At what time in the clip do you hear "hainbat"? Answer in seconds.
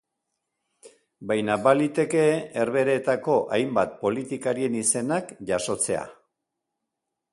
3.59-3.93